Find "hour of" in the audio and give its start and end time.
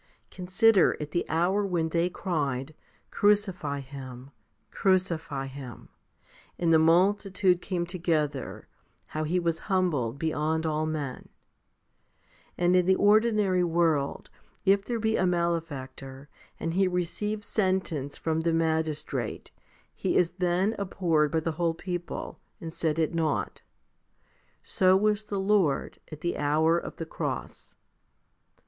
26.39-26.95